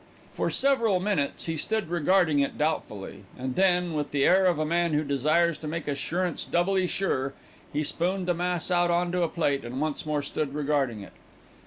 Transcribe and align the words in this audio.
For 0.33 0.49
several 0.49 0.99
minutes 0.99 1.45
he 1.45 1.55
stood 1.57 1.91
regarding 1.91 2.39
it 2.39 2.57
doubtfully, 2.57 3.25
and 3.37 3.53
then, 3.53 3.93
with 3.93 4.09
the 4.09 4.25
air 4.25 4.45
of 4.47 4.57
a 4.57 4.65
man 4.65 4.93
who 4.93 5.03
desires 5.03 5.59
to 5.59 5.67
make 5.67 5.87
assurance 5.87 6.43
doubly 6.43 6.87
sure, 6.87 7.35
he 7.71 7.83
spooned 7.83 8.27
the 8.27 8.33
mass 8.33 8.71
out 8.71 8.89
on 8.89 9.11
to 9.11 9.21
a 9.21 9.29
plate 9.29 9.63
and 9.63 9.79
once 9.79 10.03
more 10.03 10.23
stood 10.23 10.55
regarding 10.55 11.01
it. 11.01 11.13